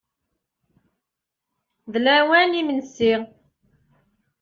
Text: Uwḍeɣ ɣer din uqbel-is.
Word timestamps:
Uwḍeɣ 1.87 2.19
ɣer 2.29 2.45
din 2.51 2.71
uqbel-is. 2.81 3.27